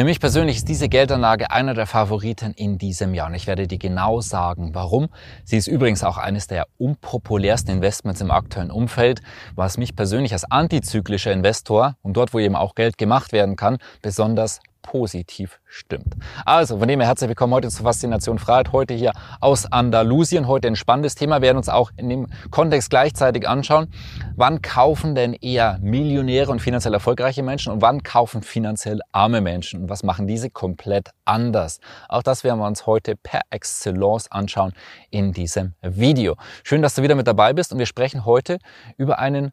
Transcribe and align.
Für 0.00 0.04
mich 0.04 0.18
persönlich 0.18 0.56
ist 0.56 0.68
diese 0.70 0.88
Geldanlage 0.88 1.50
einer 1.50 1.74
der 1.74 1.84
Favoriten 1.84 2.54
in 2.54 2.78
diesem 2.78 3.12
Jahr 3.12 3.26
und 3.26 3.34
ich 3.34 3.46
werde 3.46 3.66
dir 3.66 3.76
genau 3.76 4.22
sagen, 4.22 4.70
warum. 4.72 5.10
Sie 5.44 5.58
ist 5.58 5.66
übrigens 5.66 6.04
auch 6.04 6.16
eines 6.16 6.46
der 6.46 6.68
unpopulärsten 6.78 7.74
Investments 7.74 8.22
im 8.22 8.30
aktuellen 8.30 8.70
Umfeld, 8.70 9.20
was 9.56 9.76
mich 9.76 9.94
persönlich 9.94 10.32
als 10.32 10.50
antizyklischer 10.50 11.32
Investor 11.32 11.96
und 12.00 12.16
dort, 12.16 12.32
wo 12.32 12.38
eben 12.38 12.56
auch 12.56 12.74
Geld 12.76 12.96
gemacht 12.96 13.32
werden 13.32 13.56
kann, 13.56 13.76
besonders 14.00 14.60
positiv 14.82 15.60
stimmt. 15.66 16.16
Also, 16.44 16.78
von 16.78 16.88
dem 16.88 17.00
her 17.00 17.08
herzlich 17.08 17.28
willkommen 17.28 17.54
heute 17.54 17.68
zur 17.68 17.84
Faszination 17.84 18.38
Freiheit. 18.38 18.72
Heute 18.72 18.94
hier 18.94 19.12
aus 19.40 19.70
Andalusien. 19.70 20.46
Heute 20.46 20.68
ein 20.68 20.76
spannendes 20.76 21.14
Thema. 21.14 21.36
Wir 21.36 21.48
werden 21.48 21.58
uns 21.58 21.68
auch 21.68 21.90
in 21.96 22.08
dem 22.08 22.26
Kontext 22.50 22.90
gleichzeitig 22.90 23.48
anschauen. 23.48 23.88
Wann 24.36 24.62
kaufen 24.62 25.14
denn 25.14 25.34
eher 25.34 25.78
Millionäre 25.80 26.50
und 26.50 26.60
finanziell 26.60 26.94
erfolgreiche 26.94 27.42
Menschen 27.42 27.72
und 27.72 27.82
wann 27.82 28.02
kaufen 28.02 28.42
finanziell 28.42 29.00
arme 29.12 29.40
Menschen? 29.40 29.82
Und 29.82 29.88
was 29.88 30.02
machen 30.02 30.26
diese 30.26 30.50
komplett 30.50 31.10
anders? 31.24 31.80
Auch 32.08 32.22
das 32.22 32.44
werden 32.44 32.58
wir 32.58 32.66
uns 32.66 32.86
heute 32.86 33.16
per 33.16 33.40
Excellence 33.50 34.30
anschauen 34.30 34.72
in 35.10 35.32
diesem 35.32 35.74
Video. 35.82 36.36
Schön, 36.64 36.82
dass 36.82 36.94
du 36.94 37.02
wieder 37.02 37.14
mit 37.14 37.26
dabei 37.26 37.52
bist 37.52 37.72
und 37.72 37.78
wir 37.78 37.86
sprechen 37.86 38.24
heute 38.24 38.58
über 38.96 39.18
einen 39.18 39.52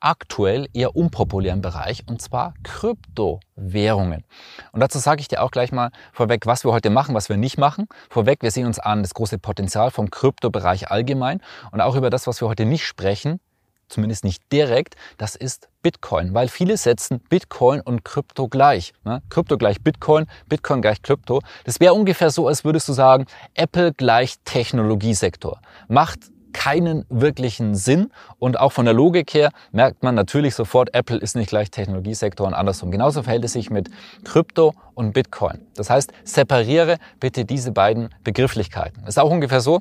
aktuell 0.00 0.68
eher 0.72 0.96
unpopulären 0.96 1.60
Bereich 1.60 2.04
und 2.06 2.20
zwar 2.20 2.54
Kryptowährungen. 2.62 4.24
Und 4.72 4.80
dazu 4.80 4.98
sage 4.98 5.20
ich 5.20 5.28
dir 5.28 5.42
auch 5.42 5.50
gleich 5.50 5.72
mal 5.72 5.90
vorweg, 6.12 6.46
was 6.46 6.64
wir 6.64 6.72
heute 6.72 6.90
machen, 6.90 7.14
was 7.14 7.28
wir 7.28 7.36
nicht 7.36 7.58
machen. 7.58 7.86
Vorweg, 8.10 8.42
wir 8.42 8.50
sehen 8.50 8.66
uns 8.66 8.78
an 8.78 9.02
das 9.02 9.14
große 9.14 9.38
Potenzial 9.38 9.90
vom 9.90 10.10
Kryptobereich 10.10 10.90
allgemein 10.90 11.40
und 11.72 11.80
auch 11.80 11.96
über 11.96 12.10
das, 12.10 12.26
was 12.26 12.40
wir 12.40 12.48
heute 12.48 12.64
nicht 12.64 12.84
sprechen, 12.84 13.40
zumindest 13.88 14.24
nicht 14.24 14.42
direkt, 14.52 14.96
das 15.18 15.36
ist 15.36 15.68
Bitcoin, 15.82 16.34
weil 16.34 16.48
viele 16.48 16.76
setzen 16.76 17.20
Bitcoin 17.20 17.80
und 17.80 18.04
Krypto 18.04 18.48
gleich. 18.48 18.92
Ne? 19.04 19.22
Krypto 19.28 19.58
gleich 19.58 19.82
Bitcoin, 19.82 20.26
Bitcoin 20.48 20.82
gleich 20.82 21.02
Krypto. 21.02 21.40
Das 21.64 21.80
wäre 21.80 21.94
ungefähr 21.94 22.30
so, 22.30 22.48
als 22.48 22.64
würdest 22.64 22.88
du 22.88 22.92
sagen, 22.92 23.26
Apple 23.54 23.92
gleich 23.92 24.36
Technologiesektor. 24.44 25.60
Macht 25.88 26.20
keinen 26.54 27.04
wirklichen 27.10 27.74
Sinn. 27.74 28.10
Und 28.38 28.58
auch 28.58 28.72
von 28.72 28.86
der 28.86 28.94
Logik 28.94 29.34
her 29.34 29.50
merkt 29.72 30.02
man 30.02 30.14
natürlich 30.14 30.54
sofort, 30.54 30.94
Apple 30.94 31.18
ist 31.18 31.36
nicht 31.36 31.50
gleich 31.50 31.70
Technologiesektor 31.70 32.46
und 32.46 32.54
andersrum. 32.54 32.90
Genauso 32.90 33.22
verhält 33.22 33.44
es 33.44 33.52
sich 33.52 33.68
mit 33.68 33.90
Krypto 34.24 34.72
und 34.94 35.12
Bitcoin. 35.12 35.60
Das 35.74 35.90
heißt, 35.90 36.12
separiere 36.24 36.96
bitte 37.20 37.44
diese 37.44 37.72
beiden 37.72 38.08
Begrifflichkeiten. 38.24 39.06
Ist 39.06 39.18
auch 39.18 39.30
ungefähr 39.30 39.60
so, 39.60 39.80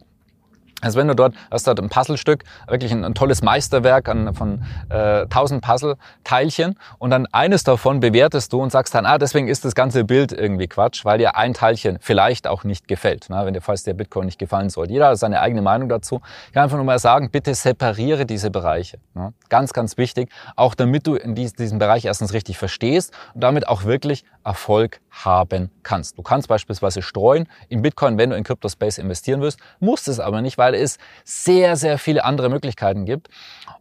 also 0.84 1.00
wenn 1.00 1.08
du 1.08 1.16
dort 1.16 1.34
hast 1.52 1.68
dort 1.68 1.80
ein 1.80 1.90
Puzzlestück, 1.90 2.44
wirklich 2.68 2.92
ein, 2.92 3.04
ein 3.04 3.14
tolles 3.14 3.42
Meisterwerk 3.42 4.10
an, 4.10 4.34
von 4.34 4.64
äh, 4.90 5.22
1000 5.24 5.62
Puzzle-Teilchen 5.62 6.78
und 7.00 7.10
dann 7.10 7.26
eines 7.32 7.64
davon 7.64 8.00
bewertest 8.00 8.54
du 8.54 8.62
und 8.62 8.72
sagst 8.72 8.94
dann, 8.96 9.06
ah, 9.06 9.18
deswegen 9.18 9.48
ist 9.48 9.66
das 9.66 9.76
ganze 9.76 10.04
Bild 10.04 10.32
irgendwie 10.32 10.68
Quatsch, 10.68 11.06
weil 11.06 11.18
dir 11.18 11.36
ein 11.36 11.54
Teilchen 11.54 11.98
vielleicht 12.02 12.48
auch 12.48 12.64
nicht 12.64 12.88
gefällt, 12.88 13.30
ne? 13.30 13.42
wenn 13.46 13.54
dir 13.54 13.62
falls 13.62 13.84
der 13.84 13.94
Bitcoin 13.94 14.26
nicht 14.26 14.40
gefallen 14.40 14.70
sollte. 14.70 14.94
Jeder 14.94 15.10
hat 15.10 15.18
seine 15.18 15.40
eigene 15.42 15.62
Meinung 15.62 15.90
dazu. 15.90 16.22
Ich 16.48 16.54
kann 16.54 16.64
einfach 16.64 16.78
nur 16.78 16.86
mal 16.86 17.00
sagen, 17.00 17.30
bitte 17.32 17.54
separiere 17.54 18.26
diese 18.26 18.52
Bereiche. 18.52 18.98
Ne? 19.14 19.34
Ganz, 19.50 19.74
ganz 19.74 19.98
wichtig, 19.98 20.30
auch 20.56 20.76
damit 20.76 21.08
du 21.08 21.16
in 21.16 21.36
dies, 21.36 21.54
diesen 21.54 21.80
Bereich 21.80 22.06
erstens 22.06 22.34
richtig 22.34 22.58
verstehst 22.58 23.14
und 23.34 23.42
damit 23.42 23.68
auch 23.68 23.84
wirklich 23.84 24.26
Erfolg 24.44 25.00
haben 25.24 25.72
kannst. 25.84 26.18
Du 26.18 26.24
kannst 26.24 26.48
beispielsweise 26.48 27.02
streuen 27.02 27.48
in 27.70 27.82
Bitcoin, 27.82 28.18
wenn 28.18 28.32
du 28.32 28.36
in 28.36 28.44
Crypto-Space 28.44 28.98
investieren 28.98 29.42
wirst, 29.42 29.60
musst 29.80 30.08
es 30.08 30.20
aber 30.20 30.42
nicht, 30.42 30.58
weil 30.58 30.74
weil 30.74 30.76
es 30.76 30.98
sehr, 31.24 31.76
sehr 31.76 31.98
viele 31.98 32.24
andere 32.24 32.50
Möglichkeiten 32.50 33.06
gibt. 33.06 33.30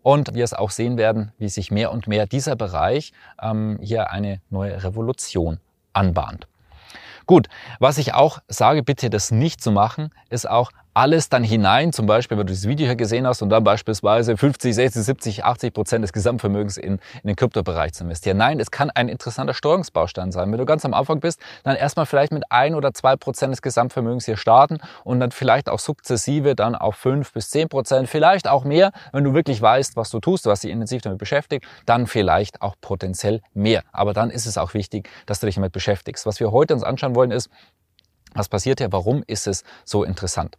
Und 0.02 0.34
wir 0.34 0.44
es 0.44 0.52
auch 0.52 0.70
sehen 0.70 0.96
werden, 0.96 1.32
wie 1.38 1.48
sich 1.48 1.70
mehr 1.70 1.92
und 1.92 2.06
mehr 2.06 2.26
dieser 2.26 2.56
Bereich 2.56 3.12
ähm, 3.40 3.78
hier 3.80 4.10
eine 4.10 4.40
neue 4.50 4.82
Revolution 4.82 5.60
anbahnt. 5.92 6.48
Gut, 7.26 7.48
was 7.78 7.98
ich 7.98 8.14
auch 8.14 8.40
sage, 8.48 8.82
bitte 8.82 9.10
das 9.10 9.30
nicht 9.30 9.62
zu 9.62 9.70
machen, 9.70 10.10
ist 10.28 10.48
auch 10.48 10.72
alles 10.94 11.28
dann 11.28 11.42
hinein, 11.42 11.92
zum 11.92 12.06
Beispiel, 12.06 12.36
wenn 12.36 12.46
du 12.46 12.52
dieses 12.52 12.68
Video 12.68 12.86
hier 12.86 12.96
gesehen 12.96 13.26
hast 13.26 13.42
und 13.42 13.48
dann 13.48 13.64
beispielsweise 13.64 14.36
50, 14.36 14.74
60, 14.74 15.02
70, 15.02 15.44
80 15.44 15.72
Prozent 15.72 16.02
des 16.02 16.12
Gesamtvermögens 16.12 16.76
in, 16.76 16.94
in 17.22 17.26
den 17.26 17.36
Kryptobereich 17.36 17.94
zu 17.94 18.04
investieren. 18.04 18.36
Nein, 18.36 18.60
es 18.60 18.70
kann 18.70 18.90
ein 18.90 19.08
interessanter 19.08 19.54
Steuerungsbaustein 19.54 20.32
sein. 20.32 20.50
Wenn 20.50 20.58
du 20.58 20.66
ganz 20.66 20.84
am 20.84 20.92
Anfang 20.92 21.20
bist, 21.20 21.40
dann 21.64 21.76
erstmal 21.76 22.06
vielleicht 22.06 22.32
mit 22.32 22.44
ein 22.50 22.74
oder 22.74 22.92
zwei 22.92 23.16
Prozent 23.16 23.52
des 23.52 23.62
Gesamtvermögens 23.62 24.26
hier 24.26 24.36
starten 24.36 24.78
und 25.04 25.20
dann 25.20 25.30
vielleicht 25.30 25.68
auch 25.68 25.78
sukzessive 25.78 26.54
dann 26.54 26.74
auf 26.74 26.96
fünf 26.96 27.32
bis 27.32 27.50
zehn 27.50 27.68
Prozent, 27.68 28.08
vielleicht 28.08 28.46
auch 28.46 28.64
mehr, 28.64 28.92
wenn 29.12 29.24
du 29.24 29.32
wirklich 29.32 29.62
weißt, 29.62 29.96
was 29.96 30.10
du 30.10 30.20
tust, 30.20 30.46
was 30.46 30.60
dich 30.60 30.70
intensiv 30.70 31.02
damit 31.02 31.18
beschäftigt, 31.18 31.64
dann 31.86 32.06
vielleicht 32.06 32.60
auch 32.60 32.74
potenziell 32.80 33.40
mehr. 33.54 33.82
Aber 33.92 34.12
dann 34.12 34.30
ist 34.30 34.46
es 34.46 34.58
auch 34.58 34.74
wichtig, 34.74 35.08
dass 35.26 35.40
du 35.40 35.46
dich 35.46 35.54
damit 35.54 35.72
beschäftigst. 35.72 36.26
Was 36.26 36.38
wir 36.40 36.52
heute 36.52 36.74
uns 36.74 36.82
anschauen 36.82 37.14
wollen 37.14 37.30
ist, 37.30 37.48
was 38.34 38.48
passiert 38.48 38.80
hier? 38.80 38.92
Warum 38.92 39.22
ist 39.26 39.46
es 39.46 39.64
so 39.84 40.04
interessant? 40.04 40.56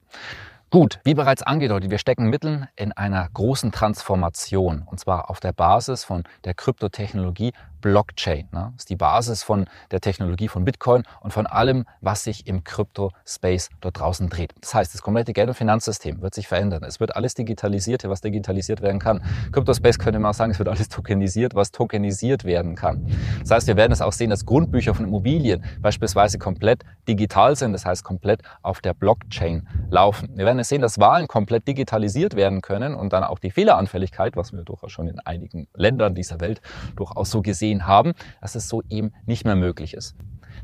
Gut, 0.70 1.00
wie 1.04 1.14
bereits 1.14 1.44
angedeutet, 1.44 1.92
wir 1.92 2.00
stecken 2.00 2.32
mitten 2.32 2.68
in 2.76 2.92
einer 2.94 3.30
großen 3.32 3.72
Transformation 3.72 4.88
und 4.90 5.00
zwar 5.00 5.30
auf 5.30 5.40
der 5.40 5.54
Basis 5.54 6.04
von 6.04 6.24
der 6.46 6.56
Kryptotechnologie 6.56 7.54
Blockchain. 7.84 8.48
Ne? 8.54 8.72
Das 8.74 8.84
ist 8.84 8.90
die 8.90 8.96
Basis 8.96 9.44
von 9.44 9.66
der 9.92 10.00
Technologie 10.00 10.48
von 10.48 10.64
Bitcoin 10.64 11.04
und 11.20 11.34
von 11.34 11.46
allem, 11.46 11.86
was 12.00 12.24
sich 12.24 12.48
im 12.48 12.64
Krypto-Space 12.64 13.70
dort 13.82 14.00
draußen 14.00 14.30
dreht. 14.30 14.54
Das 14.62 14.74
heißt, 14.74 14.94
das 14.94 15.02
komplette 15.02 15.34
Geld- 15.34 15.50
und 15.50 15.56
Finanzsystem 15.56 16.22
wird 16.22 16.34
sich 16.34 16.48
verändern. 16.48 16.84
Es 16.86 17.02
wird 17.02 17.16
alles 17.18 17.36
digitalisiert, 17.36 18.08
was 18.08 18.22
digitalisiert 18.22 18.82
werden 18.82 19.00
kann. 19.00 19.22
Krypto-Space 19.52 20.00
könnte 20.00 20.18
man 20.20 20.32
auch 20.32 20.34
sagen, 20.34 20.54
es 20.54 20.60
wird 20.60 20.70
alles 20.70 20.88
tokenisiert, 20.88 21.56
was 21.56 21.72
tokenisiert 21.72 22.46
werden 22.46 22.76
kann. 22.76 23.06
Das 23.42 23.52
heißt, 23.52 23.68
wir 23.68 23.76
werden 23.76 23.92
es 23.92 24.02
auch 24.02 24.14
sehen, 24.14 24.30
dass 24.30 24.46
Grundbücher 24.46 24.96
von 24.96 25.06
Immobilien 25.06 25.64
beispielsweise 25.82 26.40
komplett 26.40 26.84
digital 27.06 27.58
sind, 27.58 27.74
das 27.74 27.86
heißt 27.86 28.06
komplett 28.06 28.44
auf 28.62 28.80
der 28.80 28.94
Blockchain 28.94 29.68
laufen. 29.90 30.30
Wir 30.36 30.46
werden 30.46 30.60
es 30.60 30.70
sehen, 30.70 30.82
dass 30.82 31.00
Wahlen 31.00 31.28
komplett 31.28 31.68
digitalisiert 31.68 32.38
werden 32.38 32.62
können 32.62 32.96
und 32.96 33.12
dann 33.12 33.26
auch 33.26 33.40
die 33.40 33.52
Fehleranfälligkeit, 33.52 34.38
was 34.38 34.54
wir 34.54 34.64
durchaus 34.64 34.94
schon 34.94 35.10
in 35.10 35.20
einigen 35.20 35.68
Ländern 35.76 36.16
dieser 36.16 36.40
Welt 36.40 36.62
durchaus 36.96 37.30
so 37.30 37.42
gesehen 37.42 37.73
gesehen 37.74 37.88
haben, 37.88 38.14
dass 38.42 38.56
es 38.56 38.68
so 38.68 38.82
eben 38.90 39.14
nicht 39.26 39.46
mehr 39.46 39.56
möglich 39.56 39.94
ist. 39.94 40.16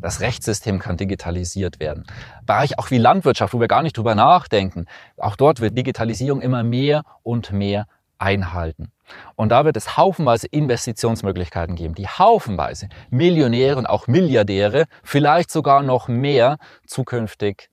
Das 0.02 0.22
Rechtssystem 0.22 0.80
kann 0.80 0.97
digitalisiert 0.97 1.80
werden. 1.80 2.06
Bereich 2.46 2.80
auch 2.80 2.90
wie 2.90 2.97
Landwirtschaft, 2.97 3.53
wo 3.53 3.59
wir 3.59 3.68
gar 3.68 3.84
nicht 3.84 3.97
drüber 3.97 4.16
nachdenken. 4.16 4.86
Auch 5.18 5.36
dort 5.36 5.59
wird 5.59 5.78
Digitalisierung 5.78 6.42
immer 6.42 6.64
mehr 6.64 7.03
und 7.24 7.52
mehr 7.52 7.86
einhalten. 8.18 8.92
Und 9.36 9.50
da 9.50 9.66
wird 9.66 9.75
es 9.75 9.98
haufenweise 9.98 10.48
Investitionsmöglichkeiten 10.48 11.75
geben, 11.75 11.96
die 11.96 12.08
haufenweise 12.08 12.88
Millionäre 13.09 13.78
und 13.78 13.88
auch 13.88 14.08
Milliardäre, 14.08 14.86
vielleicht 15.03 15.52
sogar 15.52 15.81
noch 15.81 16.08
mehr 16.08 16.58
zukünftig 16.86 17.69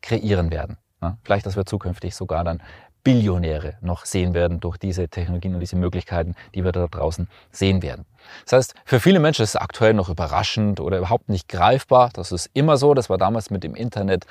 kreieren 0.00 0.50
werden. 0.50 0.78
vielleicht, 1.22 1.46
dass 1.46 1.56
wir 1.56 1.66
zukünftig 1.66 2.14
sogar 2.14 2.42
dann 2.42 2.62
Billionäre 3.04 3.74
noch 3.80 4.04
sehen 4.04 4.34
werden 4.34 4.60
durch 4.60 4.76
diese 4.76 5.08
Technologien 5.08 5.54
und 5.54 5.60
diese 5.60 5.76
Möglichkeiten, 5.76 6.34
die 6.54 6.64
wir 6.64 6.72
da 6.72 6.86
draußen 6.86 7.28
sehen 7.50 7.82
werden. 7.82 8.04
Das 8.44 8.52
heißt, 8.52 8.74
für 8.84 9.00
viele 9.00 9.20
Menschen 9.20 9.42
ist 9.42 9.50
es 9.50 9.56
aktuell 9.56 9.94
noch 9.94 10.08
überraschend 10.08 10.80
oder 10.80 10.98
überhaupt 10.98 11.28
nicht 11.28 11.48
greifbar. 11.48 12.10
Das 12.12 12.32
ist 12.32 12.50
immer 12.52 12.76
so. 12.76 12.94
Das 12.94 13.08
war 13.08 13.18
damals 13.18 13.50
mit 13.50 13.64
dem 13.64 13.74
Internet 13.74 14.26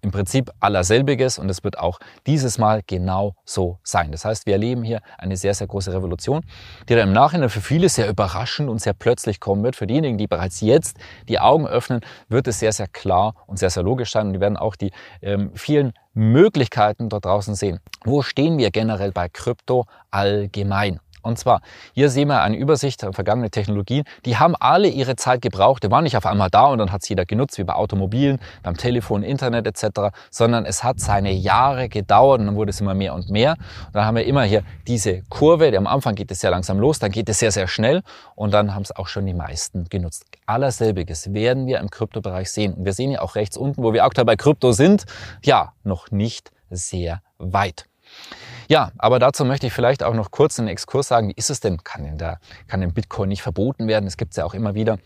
im 0.00 0.10
Prinzip 0.10 0.50
allerselbiges 0.60 1.38
und 1.38 1.48
es 1.48 1.64
wird 1.64 1.78
auch 1.78 1.98
dieses 2.26 2.58
Mal 2.58 2.82
genau 2.86 3.34
so 3.44 3.78
sein. 3.82 4.12
Das 4.12 4.24
heißt, 4.24 4.46
wir 4.46 4.54
erleben 4.54 4.82
hier 4.82 5.00
eine 5.18 5.36
sehr, 5.36 5.54
sehr 5.54 5.66
große 5.66 5.92
Revolution, 5.92 6.42
die 6.88 6.94
dann 6.94 7.08
im 7.08 7.14
Nachhinein 7.14 7.50
für 7.50 7.60
viele 7.60 7.88
sehr 7.88 8.08
überraschend 8.08 8.68
und 8.68 8.80
sehr 8.80 8.94
plötzlich 8.94 9.40
kommen 9.40 9.62
wird. 9.62 9.76
Für 9.76 9.86
diejenigen, 9.86 10.18
die 10.18 10.26
bereits 10.26 10.60
jetzt 10.60 10.98
die 11.28 11.38
Augen 11.38 11.66
öffnen, 11.66 12.00
wird 12.28 12.46
es 12.48 12.58
sehr, 12.58 12.72
sehr 12.72 12.88
klar 12.88 13.34
und 13.46 13.58
sehr, 13.58 13.70
sehr 13.70 13.82
logisch 13.82 14.12
sein 14.12 14.28
und 14.28 14.32
die 14.34 14.40
werden 14.40 14.56
auch 14.56 14.76
die 14.76 14.92
ähm, 15.22 15.50
vielen 15.54 15.92
Möglichkeiten 16.14 17.08
dort 17.08 17.24
draußen 17.24 17.54
sehen. 17.54 17.80
Wo 18.04 18.22
stehen 18.22 18.58
wir 18.58 18.70
generell 18.70 19.12
bei 19.12 19.28
Krypto 19.28 19.86
allgemein? 20.10 21.00
Und 21.22 21.38
zwar, 21.38 21.60
hier 21.94 22.10
sehen 22.10 22.28
wir 22.28 22.42
eine 22.42 22.56
Übersicht 22.56 23.02
der 23.02 23.12
vergangenen 23.12 23.50
Technologien. 23.50 24.04
Die 24.24 24.36
haben 24.36 24.54
alle 24.56 24.88
ihre 24.88 25.16
Zeit 25.16 25.42
gebraucht. 25.42 25.82
Die 25.82 25.90
waren 25.90 26.04
nicht 26.04 26.16
auf 26.16 26.26
einmal 26.26 26.50
da 26.50 26.66
und 26.66 26.78
dann 26.78 26.92
hat 26.92 27.02
es 27.02 27.08
jeder 27.08 27.26
genutzt, 27.26 27.58
wie 27.58 27.64
bei 27.64 27.74
Automobilen, 27.74 28.38
beim 28.62 28.76
Telefon, 28.76 29.22
Internet 29.22 29.66
etc., 29.66 30.16
sondern 30.30 30.64
es 30.64 30.84
hat 30.84 31.00
seine 31.00 31.32
Jahre 31.32 31.88
gedauert 31.88 32.40
und 32.40 32.46
dann 32.46 32.56
wurde 32.56 32.70
es 32.70 32.80
immer 32.80 32.94
mehr 32.94 33.14
und 33.14 33.30
mehr. 33.30 33.52
Und 33.86 33.94
dann 33.94 34.04
haben 34.04 34.16
wir 34.16 34.24
immer 34.24 34.42
hier 34.42 34.62
diese 34.86 35.22
Kurve, 35.28 35.76
am 35.76 35.86
Anfang 35.86 36.14
geht 36.14 36.30
es 36.30 36.40
sehr 36.40 36.50
langsam 36.50 36.78
los, 36.78 36.98
dann 36.98 37.10
geht 37.10 37.28
es 37.28 37.38
sehr, 37.38 37.52
sehr 37.52 37.68
schnell 37.68 38.02
und 38.34 38.52
dann 38.52 38.74
haben 38.74 38.82
es 38.82 38.94
auch 38.94 39.08
schon 39.08 39.26
die 39.26 39.34
meisten 39.34 39.88
genutzt. 39.88 40.24
Allerselbiges 40.46 41.32
werden 41.32 41.66
wir 41.66 41.78
im 41.78 41.90
Kryptobereich 41.90 42.50
sehen. 42.50 42.74
Und 42.74 42.84
wir 42.84 42.92
sehen 42.92 43.10
ja 43.10 43.20
auch 43.20 43.34
rechts 43.34 43.56
unten, 43.56 43.82
wo 43.82 43.92
wir 43.92 44.04
aktuell 44.04 44.24
bei 44.24 44.36
Krypto 44.36 44.72
sind, 44.72 45.04
ja, 45.42 45.72
noch 45.84 46.10
nicht 46.10 46.52
sehr 46.70 47.22
weit. 47.38 47.86
Ja, 48.68 48.92
aber 48.98 49.18
dazu 49.18 49.46
möchte 49.46 49.66
ich 49.66 49.72
vielleicht 49.72 50.02
auch 50.02 50.12
noch 50.12 50.30
kurz 50.30 50.58
einen 50.58 50.68
Exkurs 50.68 51.08
sagen. 51.08 51.28
Wie 51.28 51.34
ist 51.34 51.48
es 51.48 51.60
denn? 51.60 51.82
Kann 51.84 52.04
denn, 52.04 52.18
da, 52.18 52.38
kann 52.66 52.80
denn 52.80 52.92
Bitcoin 52.92 53.30
nicht 53.30 53.42
verboten 53.42 53.88
werden? 53.88 54.06
Es 54.06 54.18
gibt 54.18 54.32
es 54.32 54.36
ja 54.36 54.44
auch 54.44 54.52
immer 54.52 54.74
wieder 54.74 54.98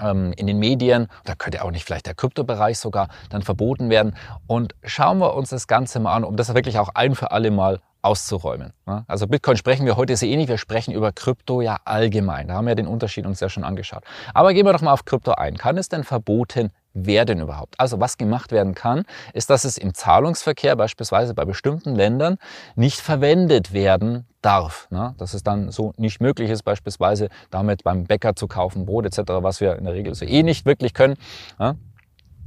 ähm, 0.00 0.32
in 0.36 0.46
den 0.46 0.58
Medien, 0.58 1.08
da 1.24 1.34
könnte 1.34 1.64
auch 1.64 1.70
nicht 1.70 1.84
vielleicht 1.84 2.06
der 2.06 2.14
Kryptobereich 2.14 2.78
sogar 2.78 3.08
dann 3.30 3.42
verboten 3.42 3.90
werden. 3.90 4.16
Und 4.46 4.74
schauen 4.84 5.18
wir 5.18 5.34
uns 5.34 5.50
das 5.50 5.66
Ganze 5.66 5.98
mal 6.00 6.14
an, 6.14 6.24
um 6.24 6.36
das 6.36 6.54
wirklich 6.54 6.78
auch 6.78 6.90
ein 6.94 7.14
für 7.14 7.32
alle 7.32 7.50
Mal 7.50 7.80
auszuräumen. 8.02 8.72
Also 9.08 9.26
Bitcoin 9.26 9.56
sprechen 9.56 9.84
wir 9.84 9.96
heute 9.96 10.16
sehr 10.16 10.28
ähnlich, 10.28 10.46
wir 10.46 10.58
sprechen 10.58 10.94
über 10.94 11.10
Krypto 11.10 11.60
ja 11.60 11.78
allgemein. 11.84 12.46
Da 12.46 12.54
haben 12.54 12.68
wir 12.68 12.76
den 12.76 12.86
Unterschied 12.86 13.26
uns 13.26 13.40
ja 13.40 13.48
schon 13.48 13.64
angeschaut. 13.64 14.04
Aber 14.32 14.54
gehen 14.54 14.64
wir 14.64 14.72
doch 14.72 14.80
mal 14.80 14.92
auf 14.92 15.04
Krypto 15.04 15.32
ein. 15.32 15.56
Kann 15.56 15.76
es 15.76 15.88
denn 15.88 16.04
verboten 16.04 16.70
werden 16.96 17.40
überhaupt? 17.40 17.78
Also 17.78 18.00
was 18.00 18.16
gemacht 18.16 18.52
werden 18.52 18.74
kann, 18.74 19.04
ist, 19.32 19.50
dass 19.50 19.64
es 19.64 19.78
im 19.78 19.94
Zahlungsverkehr 19.94 20.76
beispielsweise 20.76 21.34
bei 21.34 21.44
bestimmten 21.44 21.94
Ländern 21.94 22.38
nicht 22.74 23.00
verwendet 23.00 23.72
werden 23.72 24.26
darf. 24.40 24.88
Ne? 24.90 25.14
Dass 25.18 25.34
es 25.34 25.42
dann 25.42 25.70
so 25.70 25.92
nicht 25.96 26.20
möglich 26.20 26.50
ist, 26.50 26.62
beispielsweise 26.62 27.28
damit 27.50 27.84
beim 27.84 28.04
Bäcker 28.04 28.34
zu 28.34 28.48
kaufen, 28.48 28.86
Brot 28.86 29.06
etc., 29.06 29.22
was 29.26 29.60
wir 29.60 29.76
in 29.76 29.84
der 29.84 29.94
Regel 29.94 30.14
so 30.14 30.24
eh 30.24 30.42
nicht 30.42 30.66
wirklich 30.66 30.94
können. 30.94 31.16
Ne? 31.58 31.76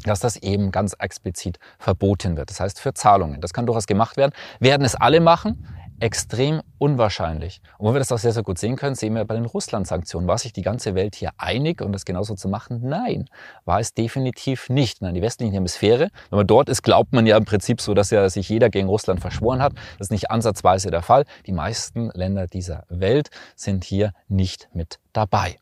dass 0.04 0.22
das 0.22 0.38
eben 0.38 0.72
ganz 0.72 0.96
explizit 0.98 1.60
verboten 1.78 2.38
wird. 2.38 2.50
Das 2.50 2.62
heißt 2.62 2.80
für 2.80 2.94
Zahlungen. 2.94 3.42
Das 3.42 3.52
kann 3.52 3.66
durchaus 3.66 3.86
gemacht 3.86 4.18
werden. 4.18 4.32
Werden 4.62 4.86
es 4.86 4.96
alle 4.96 5.20
machen? 5.20 5.68
Extrem 6.00 6.62
unwahrscheinlich. 6.78 7.62
Und 7.78 7.88
wo 7.88 7.94
wir 7.94 8.00
das 8.00 8.12
auch 8.12 8.18
sehr, 8.18 8.32
sehr 8.32 8.44
gut 8.44 8.58
sehen 8.58 8.76
können, 8.76 8.96
sehen 8.96 9.16
wir 9.16 9.26
bei 9.26 9.36
den 9.36 9.46
Russland-Sanktionen. 9.46 10.28
War 10.28 10.38
sich 10.38 10.54
die 10.54 10.62
ganze 10.62 10.96
Welt 10.96 11.16
hier 11.16 11.32
einig, 11.38 11.82
um 11.82 11.92
das 11.92 12.06
genauso 12.06 12.36
zu 12.36 12.50
machen? 12.50 12.82
Nein, 12.84 13.30
war 13.66 13.80
es 13.80 13.94
definitiv 13.94 14.70
nicht. 14.70 15.02
Nein, 15.02 15.14
die 15.14 15.22
westliche 15.22 15.54
Hemisphäre, 15.54 16.10
wenn 16.30 16.38
man 16.38 16.48
dort 16.48 16.70
ist, 16.70 16.82
glaubt 16.84 17.14
man 17.14 17.26
ja 17.28 17.38
im 17.38 17.46
Prinzip 17.46 17.82
so, 17.82 17.94
dass 17.94 18.12
ja 18.12 18.30
sich 18.30 18.50
jeder 18.50 18.70
gegen 18.70 18.88
Russland 18.88 19.20
verschworen 19.20 19.62
hat. 19.62 19.74
Das 19.98 20.08
ist 20.08 20.12
nicht 20.12 20.32
ansatzweise 20.32 20.92
der 20.92 21.02
Fall. 21.02 21.26
Die 21.46 21.52
meisten 21.54 22.10
Länder 22.14 22.48
dieser 22.48 22.86
Welt 22.90 23.30
sind 23.56 23.84
hier 23.84 24.14
nicht 24.28 24.70
mit 24.74 25.00
dabei. 25.14 25.58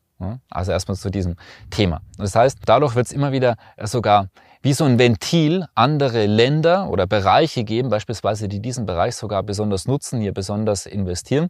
Also 0.50 0.72
erstmal 0.72 0.96
zu 0.96 1.10
diesem 1.10 1.36
Thema. 1.70 2.00
Das 2.16 2.34
heißt, 2.34 2.58
dadurch 2.66 2.96
wird 2.96 3.06
es 3.06 3.12
immer 3.12 3.30
wieder 3.30 3.54
sogar 3.80 4.30
wie 4.62 4.72
so 4.72 4.84
ein 4.84 4.98
Ventil 4.98 5.66
andere 5.74 6.26
Länder 6.26 6.88
oder 6.90 7.06
Bereiche 7.06 7.64
geben, 7.64 7.88
beispielsweise 7.88 8.48
die 8.48 8.60
diesen 8.60 8.86
Bereich 8.86 9.16
sogar 9.16 9.42
besonders 9.42 9.86
nutzen, 9.86 10.20
hier 10.20 10.32
besonders 10.32 10.86
investieren 10.86 11.48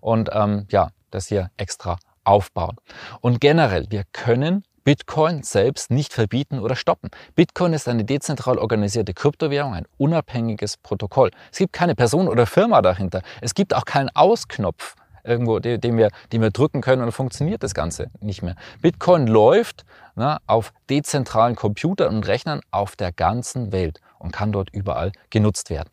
und 0.00 0.30
ähm, 0.32 0.66
ja, 0.70 0.90
das 1.10 1.28
hier 1.28 1.50
extra 1.56 1.98
aufbauen. 2.24 2.76
Und 3.20 3.40
generell, 3.40 3.86
wir 3.90 4.04
können 4.12 4.64
Bitcoin 4.84 5.42
selbst 5.42 5.90
nicht 5.90 6.12
verbieten 6.12 6.60
oder 6.60 6.76
stoppen. 6.76 7.10
Bitcoin 7.34 7.72
ist 7.72 7.88
eine 7.88 8.04
dezentral 8.04 8.58
organisierte 8.58 9.14
Kryptowährung, 9.14 9.74
ein 9.74 9.86
unabhängiges 9.96 10.76
Protokoll. 10.76 11.30
Es 11.50 11.58
gibt 11.58 11.72
keine 11.72 11.96
Person 11.96 12.28
oder 12.28 12.46
Firma 12.46 12.82
dahinter. 12.82 13.22
Es 13.40 13.54
gibt 13.54 13.74
auch 13.74 13.84
keinen 13.84 14.10
Ausknopf 14.10 14.94
irgendwo, 15.26 15.58
den 15.58 15.96
wir, 15.96 16.10
den 16.32 16.40
wir 16.40 16.50
drücken 16.50 16.80
können 16.80 17.02
und 17.02 17.06
dann 17.06 17.12
funktioniert 17.12 17.62
das 17.62 17.74
Ganze 17.74 18.10
nicht 18.20 18.42
mehr. 18.42 18.56
Bitcoin 18.80 19.26
läuft 19.26 19.84
na, 20.14 20.38
auf 20.46 20.72
dezentralen 20.88 21.56
Computern 21.56 22.14
und 22.14 22.26
Rechnern 22.26 22.60
auf 22.70 22.96
der 22.96 23.12
ganzen 23.12 23.72
Welt 23.72 24.00
und 24.18 24.32
kann 24.32 24.52
dort 24.52 24.70
überall 24.70 25.12
genutzt 25.30 25.70
werden. 25.70 25.90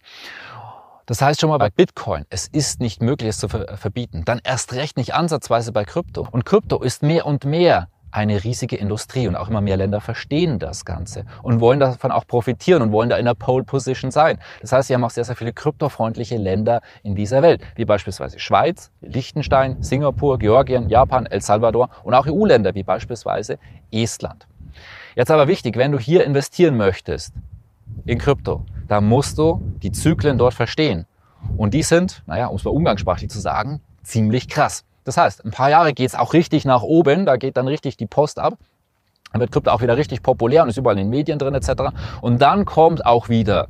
Das 1.06 1.22
heißt 1.22 1.42
schon 1.42 1.50
mal 1.50 1.58
bei 1.58 1.70
Bitcoin, 1.70 2.26
es 2.30 2.48
ist 2.48 2.80
nicht 2.80 3.02
möglich, 3.02 3.30
es 3.30 3.38
zu 3.38 3.50
verbieten. 3.50 4.24
Dann 4.24 4.40
erst 4.42 4.74
recht 4.74 4.96
nicht 4.96 5.14
ansatzweise 5.14 5.74
bei 5.74 5.84
Krypto. 5.84 6.26
Und 6.32 6.46
Krypto 6.46 6.82
ist 6.82 7.04
mehr 7.04 7.26
und 7.26 7.44
mehr 7.44 7.90
eine 8.14 8.44
riesige 8.44 8.76
Industrie 8.76 9.28
und 9.28 9.36
auch 9.36 9.50
immer 9.50 9.60
mehr 9.60 9.76
Länder 9.76 10.00
verstehen 10.00 10.60
das 10.60 10.86
Ganze 10.86 11.26
und 11.42 11.60
wollen 11.60 11.80
davon 11.80 12.12
auch 12.12 12.28
profitieren 12.28 12.84
und 12.84 12.92
wollen 12.92 13.10
da 13.10 13.18
in 13.18 13.26
der 13.26 13.34
Pole 13.34 13.64
Position 13.64 14.12
sein. 14.12 14.38
Das 14.62 14.72
heißt, 14.72 14.88
sie 14.88 14.94
haben 14.94 15.04
auch 15.04 15.10
sehr, 15.10 15.26
sehr 15.26 15.36
viele 15.36 15.52
kryptofreundliche 15.52 16.38
Länder 16.38 16.82
in 17.02 17.16
dieser 17.16 17.42
Welt, 17.42 17.62
wie 17.76 17.86
beispielsweise 17.86 18.38
Schweiz, 18.38 18.92
Liechtenstein, 19.02 19.82
Singapur, 19.82 20.38
Georgien, 20.38 20.90
Japan, 20.90 21.26
El 21.26 21.42
Salvador 21.42 21.90
und 22.04 22.14
auch 22.14 22.28
EU-Länder 22.28 22.76
wie 22.76 22.84
beispielsweise 22.84 23.58
Estland. 23.92 24.48
Jetzt 25.16 25.32
aber 25.32 25.48
wichtig, 25.48 25.76
wenn 25.76 25.92
du 25.92 25.98
hier 25.98 26.24
investieren 26.24 26.78
möchtest 26.78 27.34
in 28.06 28.20
Krypto, 28.20 28.64
dann 28.88 29.06
musst 29.06 29.40
du 29.40 29.60
die 29.82 29.92
Zyklen 29.92 30.38
dort 30.38 30.54
verstehen. 30.54 31.08
Und 31.58 31.74
die 31.74 31.84
sind, 31.84 32.22
naja, 32.28 32.48
um 32.48 32.58
es 32.58 32.64
mal 32.64 32.72
umgangssprachlich 32.72 33.30
zu 33.30 33.40
sagen, 33.40 33.82
ziemlich 34.04 34.48
krass. 34.48 34.86
Das 35.04 35.18
heißt, 35.18 35.46
ein 35.46 35.52
paar 35.52 35.70
Jahre 35.70 35.94
geht 35.94 36.10
es 36.10 36.16
auch 36.16 36.34
richtig 36.34 36.66
nach 36.66 36.82
oben, 36.82 37.26
da 37.26 37.38
geht 37.38 37.58
dann 37.58 37.68
richtig 37.68 37.98
die 37.98 38.06
Post 38.06 38.40
ab. 38.40 38.56
Dann 39.32 39.42
wird 39.42 39.52
Krypto 39.52 39.72
auch 39.72 39.82
wieder 39.82 39.98
richtig 39.98 40.22
populär 40.22 40.64
und 40.64 40.70
ist 40.70 40.78
überall 40.78 40.98
in 40.98 41.06
den 41.06 41.10
Medien 41.10 41.40
drin 41.40 41.56
etc. 41.56 41.94
Und 42.22 42.42
dann 42.42 42.66
kommt 42.66 43.06
auch 43.06 43.30
wieder, 43.30 43.68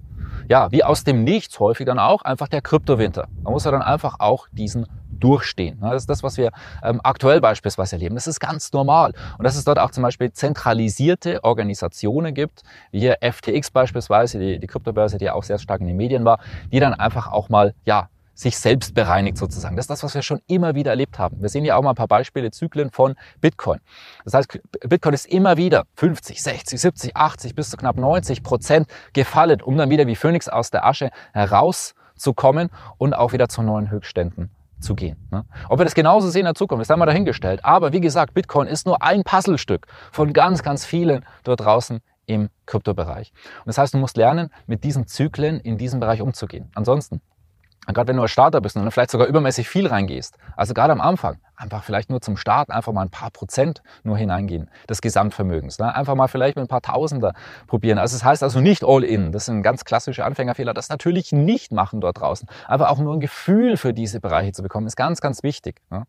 ja, 0.50 0.72
wie 0.72 0.84
aus 0.84 1.06
dem 1.06 1.24
Nichts 1.24 1.60
häufig 1.60 1.86
dann 1.86 2.00
auch, 2.00 2.22
einfach 2.24 2.50
der 2.50 2.62
Kryptowinter. 2.62 3.28
Da 3.44 3.50
muss 3.50 3.66
er 3.66 3.72
dann 3.72 3.82
einfach 3.82 4.20
auch 4.20 4.48
diesen 4.52 4.86
durchstehen. 5.24 5.78
Das 5.80 6.04
ist 6.04 6.10
das, 6.10 6.22
was 6.22 6.38
wir 6.38 6.52
ähm, 6.84 7.00
aktuell 7.02 7.40
beispielsweise 7.40 7.96
erleben. 7.96 8.16
Das 8.16 8.28
ist 8.28 8.42
ganz 8.42 8.74
normal. 8.74 9.14
Und 9.38 9.46
dass 9.46 9.56
es 9.56 9.64
dort 9.64 9.80
auch 9.80 9.92
zum 9.92 10.04
Beispiel 10.04 10.34
zentralisierte 10.34 11.44
Organisationen 11.46 12.34
gibt, 12.34 12.64
wie 12.92 13.00
hier 13.00 13.18
FTX 13.22 13.72
beispielsweise, 13.72 14.38
die, 14.38 14.60
die 14.60 14.68
Kryptobörse, 14.68 15.18
die 15.18 15.30
auch 15.30 15.44
sehr 15.44 15.60
stark 15.60 15.80
in 15.80 15.88
den 15.88 15.96
Medien 15.96 16.26
war, 16.26 16.40
die 16.74 16.82
dann 16.82 16.94
einfach 16.94 17.32
auch 17.32 17.48
mal, 17.48 17.74
ja, 17.86 18.10
sich 18.34 18.58
selbst 18.58 18.94
bereinigt 18.94 19.38
sozusagen. 19.38 19.76
Das 19.76 19.84
ist 19.84 19.90
das, 19.90 20.04
was 20.04 20.16
wir 20.16 20.22
schon 20.22 20.42
immer 20.48 20.76
wieder 20.76 20.92
erlebt 20.92 21.20
haben. 21.20 21.42
Wir 21.42 21.50
sehen 21.50 21.66
ja 21.66 21.76
auch 21.76 21.84
mal 21.84 21.92
ein 21.92 21.96
paar 21.96 22.08
Beispiele, 22.08 22.52
Zyklen 22.52 22.90
von 22.92 23.16
Bitcoin. 23.42 23.80
Das 24.26 24.34
heißt, 24.34 24.60
Bitcoin 24.88 25.14
ist 25.14 25.26
immer 25.28 25.58
wieder 25.58 25.86
50, 25.96 26.42
60, 26.42 26.80
70, 26.80 27.16
80 27.16 27.56
bis 27.56 27.70
zu 27.70 27.78
knapp 27.78 27.98
90 27.98 28.44
Prozent 28.44 28.88
gefallen, 29.14 29.62
um 29.62 29.78
dann 29.78 29.90
wieder 29.90 30.08
wie 30.08 30.16
Phönix 30.16 30.50
aus 30.50 30.72
der 30.72 30.86
Asche 30.86 31.12
herauszukommen 31.34 32.70
und 32.98 33.14
auch 33.14 33.34
wieder 33.34 33.50
zu 33.50 33.62
neuen 33.62 33.92
Höchstständen 33.92 34.50
zu 34.80 34.96
gehen. 34.96 35.28
Ne? 35.32 35.46
Ob 35.70 35.80
wir 35.80 35.86
das 35.86 35.96
genauso 35.96 36.30
sehen 36.30 36.42
in 36.42 36.46
der 36.46 36.56
Zukunft, 36.56 36.82
ist 36.82 36.92
einmal 36.92 37.06
dahingestellt. 37.06 37.64
Aber 37.64 37.94
wie 37.94 38.02
gesagt, 38.02 38.34
Bitcoin 38.34 38.68
ist 38.68 38.86
nur 38.86 39.02
ein 39.02 39.24
Puzzlestück 39.24 39.88
von 40.12 40.34
ganz, 40.34 40.62
ganz 40.62 40.86
vielen 40.86 41.26
dort 41.44 41.62
draußen 41.62 42.02
im 42.26 42.50
Kryptobereich. 42.66 43.32
Und 43.60 43.68
das 43.68 43.78
heißt, 43.78 43.94
du 43.94 43.98
musst 43.98 44.18
lernen, 44.18 44.50
mit 44.68 44.84
diesen 44.84 45.08
Zyklen 45.08 45.60
in 45.60 45.78
diesem 45.78 46.00
Bereich 46.00 46.22
umzugehen. 46.22 46.70
Ansonsten 46.76 47.22
gerade 47.88 48.08
wenn 48.08 48.16
du 48.16 48.22
als 48.22 48.32
Starter 48.32 48.62
bist 48.62 48.76
und 48.76 48.84
dann 48.84 48.92
vielleicht 48.92 49.12
sogar 49.12 49.28
übermäßig 49.28 49.68
viel 49.68 49.88
reingehst, 49.88 50.38
also 50.56 50.74
gerade 50.74 50.94
am 50.94 51.02
Anfang, 51.02 51.38
einfach 51.64 51.84
vielleicht 51.84 52.10
nur 52.10 52.22
zum 52.22 52.38
Start 52.38 52.70
einfach 52.70 52.92
mal 52.94 53.02
ein 53.02 53.10
paar 53.10 53.32
Prozent 53.32 53.82
nur 54.04 54.18
hineingehen 54.18 54.70
des 54.90 55.02
Gesamtvermögens. 55.02 55.80
Ne? 55.80 55.96
Einfach 55.96 56.16
mal 56.16 56.28
vielleicht 56.28 56.56
mit 56.56 56.66
ein 56.66 56.68
paar 56.68 56.82
Tausender 56.82 57.34
probieren. 57.68 57.98
Also 57.98 58.16
das 58.16 58.24
heißt 58.24 58.44
also 58.44 58.60
nicht 58.60 58.84
all 58.84 59.04
in. 59.04 59.32
Das 59.32 59.46
sind 59.46 59.64
ganz 59.64 59.86
klassische 59.86 60.26
Anfängerfehler. 60.26 60.74
Das 60.74 60.90
natürlich 60.90 61.32
nicht 61.32 61.72
machen 61.72 62.02
dort 62.02 62.20
draußen. 62.20 62.48
Aber 62.68 62.90
auch 62.90 63.00
nur 63.00 63.14
ein 63.14 63.20
Gefühl 63.20 63.78
für 63.78 63.94
diese 63.94 64.20
Bereiche 64.20 64.52
zu 64.52 64.62
bekommen, 64.62 64.88
ist 64.88 64.98
ganz, 64.98 65.22
ganz 65.22 65.42
wichtig. 65.44 65.82
Ne? 65.90 66.04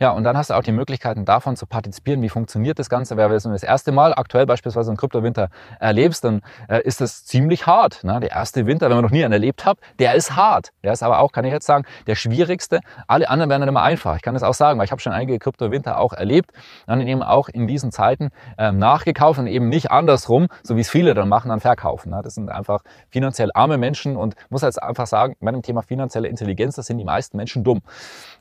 Ja, 0.00 0.10
und 0.10 0.24
dann 0.24 0.36
hast 0.36 0.50
du 0.50 0.54
auch 0.54 0.62
die 0.62 0.72
Möglichkeiten 0.72 1.24
davon 1.24 1.56
zu 1.56 1.66
partizipieren. 1.66 2.20
Wie 2.22 2.28
funktioniert 2.28 2.78
das 2.78 2.88
Ganze? 2.88 3.16
Wenn 3.16 3.30
du 3.30 3.50
das 3.50 3.62
erste 3.62 3.92
Mal 3.92 4.12
aktuell 4.14 4.46
beispielsweise 4.46 4.90
einen 4.90 4.96
Kryptowinter 4.96 5.50
erlebst, 5.78 6.24
dann 6.24 6.42
äh, 6.68 6.82
ist 6.82 7.00
das 7.00 7.24
ziemlich 7.24 7.66
hart. 7.66 8.02
Ne? 8.02 8.18
Der 8.20 8.30
erste 8.30 8.66
Winter, 8.66 8.88
wenn 8.88 8.96
man 8.96 9.04
noch 9.04 9.10
nie 9.10 9.24
einen 9.24 9.32
erlebt 9.32 9.64
hat, 9.64 9.78
der 9.98 10.14
ist 10.14 10.34
hart. 10.34 10.72
Der 10.82 10.92
ist 10.92 11.02
aber 11.02 11.20
auch, 11.20 11.32
kann 11.32 11.44
ich 11.44 11.52
jetzt 11.52 11.66
sagen, 11.66 11.84
der 12.06 12.16
schwierigste. 12.16 12.80
Alle 13.06 13.28
anderen 13.28 13.50
werden 13.50 13.60
dann 13.62 13.68
immer 13.68 13.82
einfach. 13.82 14.16
Ich 14.16 14.22
kann 14.22 14.34
das 14.34 14.42
auch 14.42 14.54
sagen 14.54 14.79
weil 14.80 14.86
ich 14.86 14.92
habe 14.92 15.02
schon 15.02 15.12
einige 15.12 15.38
Kryptowinter 15.38 15.98
auch 15.98 16.14
erlebt, 16.14 16.52
dann 16.86 17.06
eben 17.06 17.22
auch 17.22 17.50
in 17.50 17.66
diesen 17.66 17.92
Zeiten 17.92 18.30
ähm, 18.56 18.78
nachgekauft 18.78 19.38
und 19.38 19.46
eben 19.46 19.68
nicht 19.68 19.90
andersrum, 19.90 20.48
so 20.62 20.74
wie 20.76 20.80
es 20.80 20.88
viele 20.88 21.12
dann 21.12 21.28
machen, 21.28 21.50
dann 21.50 21.60
verkaufen. 21.60 22.10
Ne? 22.10 22.22
Das 22.24 22.34
sind 22.34 22.48
einfach 22.48 22.80
finanziell 23.10 23.50
arme 23.52 23.76
Menschen 23.76 24.16
und 24.16 24.36
muss 24.48 24.62
jetzt 24.62 24.82
einfach 24.82 25.06
sagen, 25.06 25.36
bei 25.38 25.52
dem 25.52 25.60
Thema 25.60 25.82
finanzielle 25.82 26.28
Intelligenz, 26.28 26.76
das 26.76 26.86
sind 26.86 26.96
die 26.96 27.04
meisten 27.04 27.36
Menschen 27.36 27.62
dumm. 27.62 27.82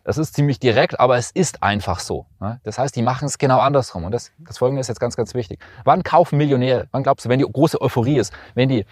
Das 0.05 0.17
ist 0.17 0.33
ziemlich 0.33 0.61
direkt, 0.61 0.97
aber 0.97 1.17
es 1.17 1.29
ist 1.29 1.61
einfach 1.61 1.99
so. 1.99 2.25
Ne? 2.39 2.61
Das 2.63 2.79
heißt, 2.79 2.95
die 2.95 3.01
machen 3.01 3.25
es 3.25 3.37
genau 3.37 3.59
andersrum. 3.59 4.05
Und 4.05 4.13
das, 4.13 4.31
das 4.37 4.59
Folgende 4.59 4.79
ist 4.79 4.87
jetzt 4.87 5.01
ganz, 5.01 5.17
ganz 5.17 5.33
wichtig. 5.33 5.59
Wann 5.83 6.03
kaufen 6.03 6.37
Millionäre? 6.37 6.87
Wann 6.91 7.03
glaubst 7.03 7.25
du, 7.25 7.29
wenn 7.29 7.39
die 7.39 7.45
große 7.45 7.81
Euphorie 7.81 8.17
ist, 8.17 8.31
wenn 8.55 8.69
die 8.69 8.85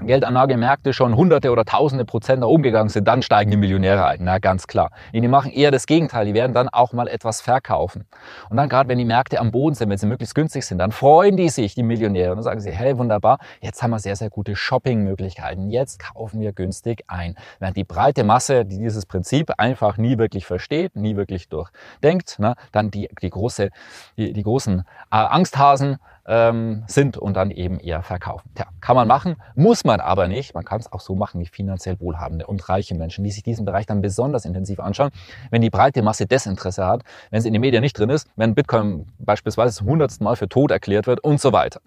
Geldanlagemärkte 0.00 0.92
schon 0.92 1.16
hunderte 1.16 1.50
oder 1.50 1.64
tausende 1.64 2.04
Prozent 2.04 2.40
nach 2.40 2.48
umgegangen 2.48 2.90
sind, 2.90 3.08
dann 3.08 3.22
steigen 3.22 3.50
die 3.50 3.56
Millionäre 3.56 4.04
ein. 4.04 4.18
Na, 4.22 4.38
ganz 4.38 4.66
klar. 4.66 4.90
Die 5.12 5.26
machen 5.26 5.50
eher 5.50 5.70
das 5.70 5.86
Gegenteil. 5.86 6.26
Die 6.26 6.34
werden 6.34 6.52
dann 6.52 6.68
auch 6.68 6.92
mal 6.92 7.08
etwas 7.08 7.40
verkaufen. 7.40 8.04
Und 8.50 8.58
dann 8.58 8.68
gerade, 8.68 8.88
wenn 8.88 8.98
die 8.98 9.04
Märkte 9.06 9.40
am 9.40 9.50
Boden 9.50 9.74
sind, 9.74 9.88
wenn 9.88 9.96
sie 9.96 10.06
möglichst 10.06 10.34
günstig 10.34 10.66
sind, 10.66 10.78
dann 10.78 10.92
freuen 10.92 11.36
die 11.36 11.48
sich, 11.48 11.74
die 11.74 11.82
Millionäre. 11.82 12.30
Und 12.30 12.36
dann 12.38 12.44
sagen 12.44 12.60
sie, 12.60 12.70
hey, 12.70 12.98
wunderbar, 12.98 13.38
jetzt 13.60 13.82
haben 13.82 13.90
wir 13.90 13.98
sehr, 13.98 14.16
sehr 14.16 14.28
gute 14.28 14.54
Shoppingmöglichkeiten. 14.54 15.70
Jetzt 15.70 15.98
kaufen 15.98 16.40
wir 16.40 16.52
günstig 16.52 17.04
ein. 17.08 17.34
Während 17.58 17.76
die 17.76 17.84
breite 17.84 18.22
Masse, 18.22 18.66
die 18.66 18.78
dieses 18.78 19.06
Prinzip 19.06 19.52
einfach 19.56 19.96
nie 19.96 20.18
wirklich 20.18 20.44
versteht, 20.44 20.94
nie 20.94 21.16
wirklich 21.16 21.48
durchdenkt, 21.48 22.38
ne, 22.38 22.54
dann 22.72 22.90
die, 22.90 23.08
die, 23.22 23.30
große, 23.30 23.70
die, 24.18 24.32
die 24.34 24.42
großen 24.42 24.80
äh, 24.80 25.16
Angsthasen, 25.16 25.98
ähm, 26.26 26.84
sind 26.86 27.16
und 27.16 27.34
dann 27.34 27.50
eben 27.50 27.78
eher 27.78 28.02
verkaufen. 28.02 28.50
Tja, 28.54 28.66
kann 28.80 28.96
man 28.96 29.08
machen, 29.08 29.36
muss 29.54 29.84
man 29.84 30.00
aber 30.00 30.28
nicht. 30.28 30.54
Man 30.54 30.64
kann 30.64 30.80
es 30.80 30.92
auch 30.92 31.00
so 31.00 31.14
machen 31.14 31.40
wie 31.40 31.46
finanziell 31.46 32.00
wohlhabende 32.00 32.46
und 32.46 32.68
reiche 32.68 32.94
Menschen, 32.94 33.24
die 33.24 33.30
sich 33.30 33.42
diesen 33.42 33.64
Bereich 33.64 33.86
dann 33.86 34.00
besonders 34.00 34.44
intensiv 34.44 34.80
anschauen. 34.80 35.10
Wenn 35.50 35.62
die 35.62 35.70
breite 35.70 36.02
Masse 36.02 36.26
Desinteresse 36.26 36.84
hat, 36.86 37.02
wenn 37.30 37.38
es 37.38 37.44
in 37.44 37.52
den 37.52 37.60
Medien 37.60 37.82
nicht 37.82 37.98
drin 37.98 38.10
ist, 38.10 38.28
wenn 38.36 38.54
Bitcoin 38.54 39.06
beispielsweise 39.18 39.76
zum 39.76 39.88
hundertsten 39.88 40.24
Mal 40.24 40.36
für 40.36 40.48
tot 40.48 40.70
erklärt 40.70 41.06
wird 41.06 41.20
und 41.20 41.40
so 41.40 41.52
weiter. 41.52 41.80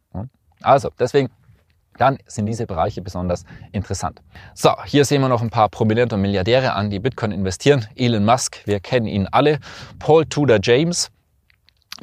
Also 0.62 0.90
deswegen 1.00 1.30
dann 1.98 2.18
sind 2.28 2.46
diese 2.46 2.66
Bereiche 2.66 3.02
besonders 3.02 3.44
interessant. 3.74 4.22
So, 4.54 4.72
hier 4.86 5.04
sehen 5.04 5.22
wir 5.22 5.28
noch 5.28 5.42
ein 5.42 5.50
paar 5.50 5.68
prominente 5.68 6.16
Milliardäre 6.16 6.74
an, 6.74 6.90
die 6.90 7.00
Bitcoin 7.00 7.32
investieren. 7.32 7.86
Elon 7.96 8.24
Musk, 8.24 8.66
wir 8.66 8.80
kennen 8.80 9.06
ihn 9.06 9.28
alle. 9.30 9.60
Paul 10.00 10.26
Tudor 10.26 10.60
James, 10.62 11.12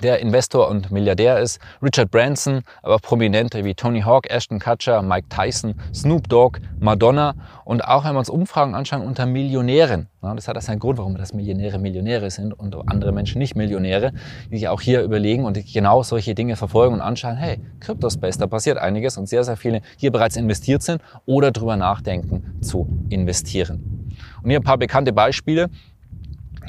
der 0.03 0.21
Investor 0.21 0.69
und 0.69 0.91
Milliardär 0.91 1.39
ist, 1.41 1.61
Richard 1.83 2.11
Branson, 2.11 2.63
aber 2.83 2.97
auch 2.97 3.01
Prominente 3.01 3.65
wie 3.65 3.75
Tony 3.75 4.03
Hawk, 4.03 4.31
Ashton 4.31 4.59
Kutcher, 4.59 5.03
Mike 5.03 5.29
Tyson, 5.29 5.75
Snoop 5.95 6.29
Dogg, 6.29 6.61
Madonna 6.79 7.35
und 7.65 7.85
auch 7.85 8.05
wenn 8.05 8.15
wir 8.15 8.19
uns 8.19 8.29
Umfragen 8.29 8.75
anschauen 8.75 9.03
unter 9.03 9.27
Millionären. 9.27 10.09
das 10.21 10.49
hat 10.49 10.57
das 10.57 10.69
einen 10.69 10.81
Grund, 10.81 10.99
warum 10.99 11.17
das 11.17 11.33
Millionäre 11.33 11.79
Millionäre 11.79 12.31
sind 12.31 12.53
und 12.53 12.77
andere 12.89 13.13
Menschen 13.13 13.39
nicht 13.39 13.57
Millionäre, 13.57 14.13
die 14.51 14.59
sich 14.59 14.69
auch 14.69 14.81
hier 14.81 15.03
überlegen 15.03 15.45
und 15.45 15.59
genau 15.73 16.03
solche 16.03 16.35
Dinge 16.35 16.57
verfolgen 16.57 16.95
und 16.95 17.01
anschauen, 17.01 17.37
hey, 17.37 17.61
Cryptospace, 17.81 18.39
da 18.39 18.47
passiert 18.47 18.79
einiges 18.79 19.17
und 19.17 19.29
sehr, 19.29 19.45
sehr 19.45 19.57
viele 19.57 19.81
hier 19.97 20.13
bereits 20.13 20.37
investiert 20.37 20.83
sind 20.83 21.01
oder 21.25 21.51
drüber 21.51 21.77
nachdenken 21.77 22.59
zu 22.61 22.89
investieren. 23.09 24.09
Und 24.43 24.51
hier 24.51 24.61
ein 24.61 24.65
paar 24.65 24.79
bekannte 24.79 25.13
Beispiele 25.13 25.69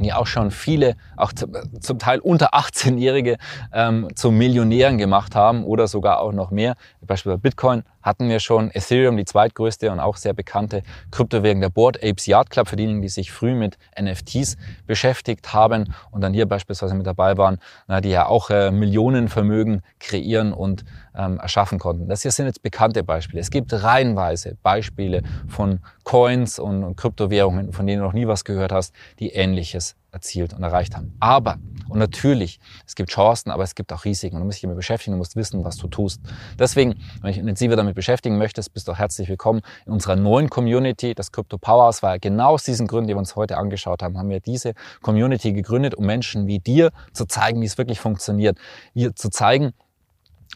die 0.03 0.13
auch 0.13 0.27
schon 0.27 0.51
viele, 0.51 0.95
auch 1.15 1.33
zum 1.33 1.99
Teil 1.99 2.19
unter 2.19 2.53
18-Jährige 2.53 3.37
ähm, 3.73 4.07
zu 4.15 4.31
Millionären 4.31 4.97
gemacht 4.97 5.35
haben 5.35 5.63
oder 5.63 5.87
sogar 5.87 6.19
auch 6.19 6.31
noch 6.31 6.51
mehr. 6.51 6.75
Beispielsweise 7.01 7.39
Bitcoin 7.39 7.83
hatten 8.07 8.29
wir 8.29 8.39
schon, 8.39 8.71
Ethereum 8.73 9.17
die 9.17 9.25
zweitgrößte 9.25 9.91
und 9.91 9.99
auch 9.99 10.15
sehr 10.15 10.33
bekannte 10.33 10.81
Kryptowährung 11.11 11.61
der 11.61 11.69
Board 11.69 11.97
Apes 12.03 12.25
Yard 12.25 12.49
Club 12.49 12.67
für 12.69 12.75
diejenigen, 12.75 13.01
die 13.01 13.09
sich 13.09 13.31
früh 13.31 13.53
mit 13.53 13.77
NFTs 13.99 14.57
beschäftigt 14.87 15.53
haben 15.53 15.93
und 16.09 16.21
dann 16.21 16.33
hier 16.33 16.47
beispielsweise 16.47 16.95
mit 16.95 17.05
dabei 17.05 17.37
waren, 17.37 17.59
na, 17.87 18.01
die 18.01 18.09
ja 18.09 18.25
auch 18.25 18.49
äh, 18.49 18.71
Millionenvermögen 18.71 19.83
kreieren 19.99 20.53
und 20.53 20.85
ähm, 21.15 21.39
erschaffen 21.39 21.79
konnten. 21.79 22.07
Das 22.07 22.21
hier 22.21 22.31
sind 22.31 22.45
jetzt 22.45 22.63
bekannte 22.63 23.03
Beispiele. 23.03 23.41
Es 23.41 23.51
gibt 23.51 23.73
reihenweise 23.73 24.57
Beispiele 24.63 25.23
von 25.47 25.79
Coins 26.03 26.59
und, 26.59 26.83
und 26.83 26.95
Kryptowährungen, 26.95 27.73
von 27.73 27.85
denen 27.85 27.99
du 27.99 28.05
noch 28.05 28.13
nie 28.13 28.27
was 28.27 28.45
gehört 28.45 28.71
hast, 28.71 28.93
die 29.19 29.29
ähnliches 29.29 29.95
erzielt 30.17 30.53
und 30.53 30.63
erreicht 30.63 30.95
haben. 30.95 31.15
Aber, 31.19 31.57
und 31.89 31.99
natürlich, 31.99 32.59
es 32.85 32.95
gibt 32.95 33.11
Chancen, 33.11 33.51
aber 33.51 33.63
es 33.63 33.75
gibt 33.75 33.93
auch 33.93 34.03
Risiken. 34.03 34.35
Und 34.35 34.41
du 34.41 34.45
musst 34.45 34.57
dich 34.57 34.63
damit 34.63 34.77
beschäftigen, 34.77 35.13
du 35.13 35.19
musst 35.19 35.35
wissen, 35.35 35.63
was 35.63 35.77
du 35.77 35.87
tust. 35.87 36.21
Deswegen, 36.59 36.95
wenn 37.21 37.21
du 37.21 37.27
dich 37.27 37.37
intensiver 37.37 37.75
damit 37.75 37.95
beschäftigen 37.95 38.37
möchtest, 38.37 38.73
bist 38.73 38.87
du 38.87 38.91
auch 38.91 38.97
herzlich 38.97 39.29
willkommen 39.29 39.61
in 39.85 39.93
unserer 39.93 40.15
neuen 40.15 40.49
Community, 40.49 41.13
das 41.13 41.31
Crypto 41.31 41.57
Powers, 41.57 42.01
weil 42.01 42.19
genau 42.19 42.53
aus 42.53 42.63
diesen 42.63 42.87
Gründen, 42.87 43.07
die 43.07 43.13
wir 43.13 43.19
uns 43.19 43.35
heute 43.35 43.57
angeschaut 43.57 44.01
haben, 44.01 44.17
haben 44.17 44.29
wir 44.29 44.39
diese 44.39 44.73
Community 45.01 45.53
gegründet, 45.53 45.95
um 45.95 46.05
Menschen 46.05 46.47
wie 46.47 46.59
dir 46.59 46.91
zu 47.13 47.25
zeigen, 47.25 47.61
wie 47.61 47.65
es 47.65 47.77
wirklich 47.77 47.99
funktioniert. 47.99 48.57
Dir 48.95 49.15
zu 49.15 49.29
zeigen, 49.29 49.73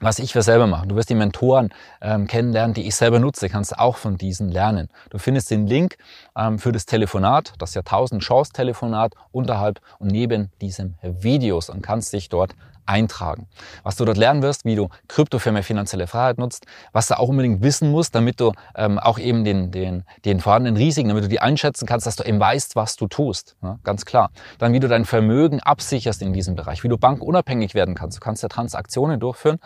was 0.02 0.20
ich 0.20 0.34
für 0.34 0.42
selber 0.42 0.68
mache. 0.68 0.88
Du 0.88 0.96
wirst 0.96 1.10
die 1.10 1.16
Mentoren 1.16 1.70
ähm, 2.02 2.28
kennenlernen, 2.28 2.74
die 2.74 2.88
ich 2.88 2.96
selber 2.96 3.20
nutze, 3.20 3.48
kannst 3.48 3.78
auch 3.78 3.98
von 3.98 4.18
diesen 4.18 4.50
lernen. 4.50 4.90
Du 5.12 5.20
findest 5.20 5.52
den 5.52 5.68
Link 5.68 5.98
ähm, 6.36 6.60
für 6.60 6.72
das 6.72 6.86
Telefonat, 6.86 7.54
das 7.60 7.76
ja 7.76 7.82
1000 7.82 8.22
Chance 8.22 8.52
Telefonat 8.52 9.14
unterhalb 9.32 9.80
und 10.00 10.12
neben 10.12 10.52
diesem 10.60 10.96
Videos 11.02 11.70
und 11.70 11.82
kannst 11.82 12.12
dich 12.14 12.30
dort 12.30 12.56
eintragen. 12.86 13.48
Was 13.84 13.96
du 13.96 14.06
dort 14.06 14.18
lernen 14.18 14.42
wirst, 14.42 14.66
wie 14.66 14.76
du 14.76 14.90
Krypto 15.08 15.40
für 15.40 15.52
mehr 15.52 15.64
finanzielle 15.64 16.08
Freiheit 16.08 16.38
nutzt, 16.38 16.66
was 16.92 17.08
du 17.08 17.18
auch 17.18 17.30
unbedingt 17.30 17.64
wissen 17.64 17.92
musst, 17.92 18.16
damit 18.16 18.40
du 18.40 18.52
ähm, 18.76 19.00
auch 19.00 19.20
eben 19.20 19.44
den, 19.44 19.72
den, 19.72 20.04
den 20.26 20.40
vorhandenen 20.40 20.78
Risiken, 20.78 21.10
damit 21.10 21.24
du 21.24 21.28
die 21.30 21.40
einschätzen 21.40 21.86
kannst, 21.86 22.06
dass 22.06 22.16
du 22.16 22.24
eben 22.24 22.40
weißt, 22.40 22.76
was 22.76 22.96
du 22.96 23.08
tust. 23.08 23.56
Ja, 23.62 23.80
ganz 23.84 24.06
klar. 24.06 24.32
Dann, 24.58 24.74
wie 24.74 24.80
du 24.80 24.88
dein 24.88 25.06
Vermögen 25.06 25.60
absicherst 25.60 26.22
in 26.22 26.34
diesem 26.34 26.56
Bereich, 26.56 26.84
wie 26.84 26.90
du 26.90 26.98
bankunabhängig 26.98 27.74
werden 27.74 27.96
kannst. 27.96 28.18
Du 28.18 28.22
kannst 28.22 28.44
ja 28.44 28.50
Transaktionen 28.50 29.20
durchführen, 29.20 29.60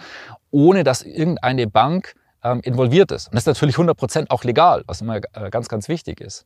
ohne 0.51 0.83
dass 0.83 1.01
irgendeine 1.01 1.67
Bank 1.67 2.15
ähm, 2.45 2.61
involviert 2.63 3.11
ist. 3.11 3.27
Und 3.27 3.35
das 3.35 3.43
ist 3.43 3.47
natürlich 3.47 3.75
100% 3.75 4.27
auch 4.29 4.43
legal, 4.43 4.83
was 4.85 5.01
immer 5.01 5.17
äh, 5.17 5.49
ganz, 5.49 5.67
ganz 5.67 5.89
wichtig 5.89 6.21
ist. 6.21 6.45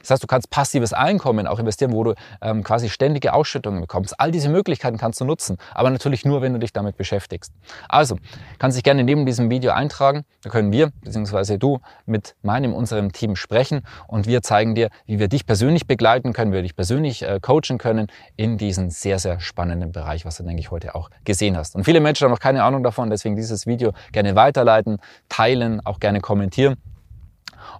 Das 0.00 0.10
heißt, 0.10 0.22
du 0.22 0.26
kannst 0.26 0.50
passives 0.50 0.92
Einkommen 0.92 1.46
auch 1.46 1.58
investieren, 1.58 1.92
wo 1.92 2.02
du 2.02 2.14
ähm, 2.40 2.64
quasi 2.64 2.88
ständige 2.88 3.34
Ausschüttungen 3.34 3.82
bekommst. 3.82 4.18
All 4.18 4.30
diese 4.30 4.48
Möglichkeiten 4.48 4.96
kannst 4.96 5.20
du 5.20 5.24
nutzen, 5.24 5.58
aber 5.74 5.90
natürlich 5.90 6.24
nur, 6.24 6.40
wenn 6.40 6.54
du 6.54 6.58
dich 6.58 6.72
damit 6.72 6.96
beschäftigst. 6.96 7.52
Also, 7.88 8.16
kannst 8.58 8.76
dich 8.76 8.84
gerne 8.84 9.04
neben 9.04 9.26
diesem 9.26 9.50
Video 9.50 9.72
eintragen. 9.72 10.24
Da 10.42 10.50
können 10.50 10.72
wir, 10.72 10.90
beziehungsweise 11.02 11.58
du, 11.58 11.80
mit 12.06 12.34
meinem, 12.42 12.72
unserem 12.72 13.12
Team 13.12 13.36
sprechen 13.36 13.82
und 14.08 14.26
wir 14.26 14.42
zeigen 14.42 14.74
dir, 14.74 14.88
wie 15.06 15.18
wir 15.18 15.28
dich 15.28 15.46
persönlich 15.46 15.86
begleiten 15.86 16.32
können, 16.32 16.52
wie 16.52 16.56
wir 16.56 16.62
dich 16.62 16.76
persönlich 16.76 17.22
äh, 17.22 17.38
coachen 17.40 17.76
können 17.78 18.06
in 18.36 18.56
diesem 18.56 18.88
sehr, 18.88 19.18
sehr 19.18 19.40
spannenden 19.40 19.92
Bereich, 19.92 20.24
was 20.24 20.36
du, 20.36 20.42
denke 20.42 20.60
ich, 20.60 20.70
heute 20.70 20.94
auch 20.94 21.10
gesehen 21.24 21.56
hast. 21.56 21.74
Und 21.74 21.84
viele 21.84 22.00
Menschen 22.00 22.24
haben 22.24 22.32
noch 22.32 22.40
keine 22.40 22.64
Ahnung 22.64 22.82
davon, 22.82 23.10
deswegen 23.10 23.36
dieses 23.36 23.66
Video 23.66 23.92
gerne 24.12 24.34
weiterleiten, 24.34 24.98
teilen, 25.34 25.84
auch 25.84 25.98
gerne 25.98 26.20
kommentieren. 26.20 26.76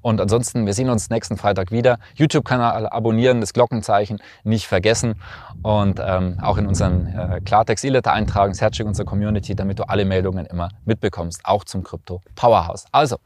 Und 0.03 0.21
ansonsten, 0.21 0.67
wir 0.67 0.75
sehen 0.75 0.91
uns 0.91 1.09
nächsten 1.09 1.37
Freitag 1.37 1.71
wieder. 1.71 1.99
YouTube-Kanal 2.17 2.89
abonnieren, 2.89 3.41
das 3.41 3.53
Glockenzeichen 3.53 4.19
nicht 4.43 4.67
vergessen 4.67 5.15
und 5.63 6.01
ähm, 6.05 6.39
auch 6.43 6.59
in 6.59 6.67
unseren 6.67 7.07
äh, 7.07 7.41
Klartext 7.45 7.85
E-Letter 7.85 8.13
eintragen, 8.13 8.55
Herzstück 8.55 8.87
unserer 8.87 9.07
Community, 9.07 9.55
damit 9.55 9.79
du 9.79 9.89
alle 9.89 10.05
Meldungen 10.05 10.47
immer 10.47 10.69
mitbekommst, 10.85 11.43
auch 11.45 11.65
zum 11.65 11.85
Krypto 11.85 12.21
Powerhouse. 12.35 12.87
Also, 12.93 13.17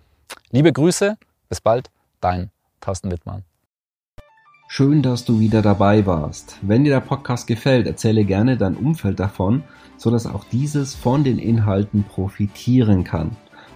liebe 0.50 0.72
Grüße, 0.72 1.16
bis 1.48 1.60
bald, 1.60 1.90
dein 2.20 2.50
Thorsten 2.80 3.10
Wittmann. 3.10 3.44
Schön, 4.68 5.02
dass 5.02 5.24
du 5.24 5.40
wieder 5.40 5.62
dabei 5.62 6.04
warst. 6.04 6.58
Wenn 6.60 6.84
dir 6.84 6.90
der 6.90 7.00
Podcast 7.00 7.46
gefällt, 7.46 7.86
erzähle 7.86 8.24
gerne 8.24 8.58
dein 8.58 8.76
Umfeld 8.76 9.18
davon, 9.18 9.64
sodass 9.96 10.26
auch 10.26 10.44
dieses 10.44 10.94
von 10.94 11.24
den 11.24 11.38
Inhalten 11.38 12.04
profitieren 12.04 13.04
kann. 13.04 13.36